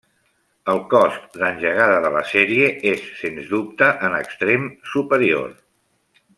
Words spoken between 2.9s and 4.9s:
és, sens dubte en extrem